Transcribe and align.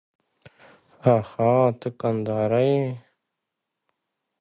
آښه 1.13 1.51
ته 1.79 1.87
کندهاری 1.99 2.71
يې؟ 2.81 2.89